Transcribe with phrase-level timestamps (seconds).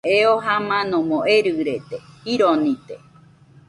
[0.17, 2.95] Eo jamanomo erɨrede, jironide